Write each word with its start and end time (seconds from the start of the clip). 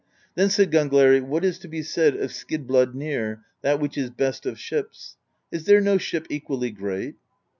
Then 0.33 0.49
said 0.49 0.71
Gangleri: 0.71 1.21
"What 1.21 1.45
is 1.45 1.59
to 1.59 1.67
be 1.67 1.83
said 1.83 2.15
of 2.15 2.33
Skid 2.33 2.65
bladnir, 2.65 3.43
that 3.61 3.79
which 3.79 3.99
is 3.99 4.09
best 4.09 4.47
of 4.47 4.57
ships? 4.59 5.15
Is 5.51 5.65
there 5.65 5.79
no 5.79 5.99
ship 5.99 6.25
equally 6.31 6.71
great?" 6.71 7.17